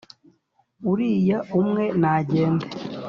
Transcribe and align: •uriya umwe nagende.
•uriya 0.91 1.37
umwe 1.59 1.83
nagende. 2.01 2.67